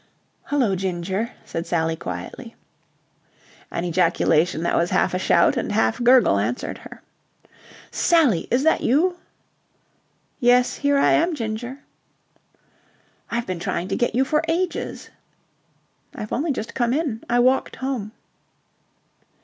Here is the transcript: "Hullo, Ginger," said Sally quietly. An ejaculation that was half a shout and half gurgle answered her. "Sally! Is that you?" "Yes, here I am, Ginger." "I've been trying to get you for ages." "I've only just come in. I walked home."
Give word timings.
"Hullo, 0.45 0.75
Ginger," 0.75 1.29
said 1.45 1.67
Sally 1.67 1.95
quietly. 1.95 2.55
An 3.69 3.85
ejaculation 3.85 4.63
that 4.63 4.75
was 4.75 4.89
half 4.89 5.13
a 5.13 5.19
shout 5.19 5.57
and 5.57 5.71
half 5.71 6.03
gurgle 6.03 6.39
answered 6.39 6.79
her. 6.79 7.03
"Sally! 7.91 8.47
Is 8.49 8.63
that 8.63 8.81
you?" 8.81 9.17
"Yes, 10.39 10.77
here 10.77 10.97
I 10.97 11.11
am, 11.11 11.35
Ginger." 11.35 11.81
"I've 13.29 13.45
been 13.45 13.59
trying 13.59 13.89
to 13.89 13.95
get 13.95 14.15
you 14.15 14.25
for 14.25 14.41
ages." 14.47 15.11
"I've 16.15 16.33
only 16.33 16.51
just 16.51 16.73
come 16.73 16.93
in. 16.93 17.23
I 17.29 17.37
walked 17.39 17.75
home." 17.75 18.11